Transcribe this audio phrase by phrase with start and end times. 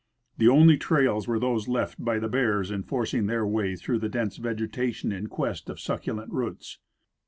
[0.39, 4.09] The only trails were those left by the bears in forcing their Avay through the
[4.09, 6.79] dense vegetation in quest of succulent roots.